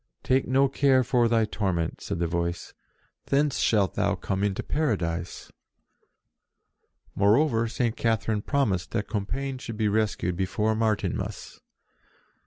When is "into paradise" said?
4.43-5.51